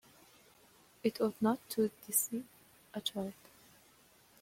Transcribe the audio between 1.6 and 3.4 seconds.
to deceive a child.